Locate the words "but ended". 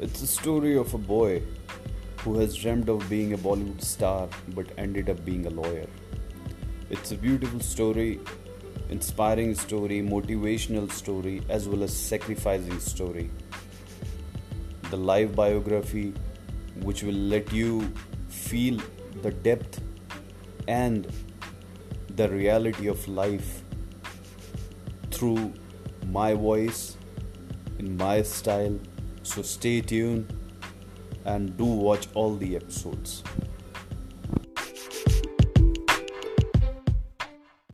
4.54-5.10